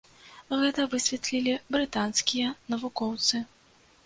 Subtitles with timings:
[0.61, 3.45] Гэта высветлілі брытанскія навукоўцы.